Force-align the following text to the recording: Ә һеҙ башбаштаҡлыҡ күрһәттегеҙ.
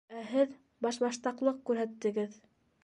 Ә 0.19 0.21
һеҙ 0.29 0.55
башбаштаҡлыҡ 0.85 1.61
күрһәттегеҙ. 1.71 2.43